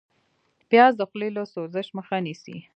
پیاز 0.69 0.93
د 0.97 1.01
خولې 1.09 1.29
له 1.37 1.43
سوزش 1.53 1.87
مخه 1.97 2.17
نیسي 2.25 2.57